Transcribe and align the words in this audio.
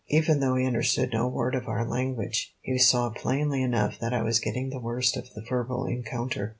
Even 0.09 0.39
though 0.39 0.55
he 0.55 0.65
understood 0.65 1.11
no 1.13 1.27
word 1.27 1.53
of 1.53 1.67
our 1.67 1.87
language, 1.87 2.55
he 2.61 2.75
saw 2.79 3.11
plainly 3.11 3.61
enough 3.61 3.99
that 3.99 4.13
I 4.15 4.23
was 4.23 4.39
getting 4.39 4.71
the 4.71 4.79
worst 4.81 5.15
of 5.15 5.29
the 5.35 5.43
verbal 5.47 5.85
encounter. 5.85 6.49